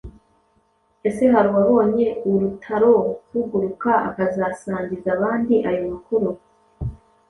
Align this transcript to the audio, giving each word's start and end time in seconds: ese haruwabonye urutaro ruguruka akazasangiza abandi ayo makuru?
ese 1.07 1.23
haruwabonye 1.33 2.05
urutaro 2.31 2.93
ruguruka 3.31 3.91
akazasangiza 4.09 5.07
abandi 5.15 5.55
ayo 5.69 5.81
makuru? 5.91 6.29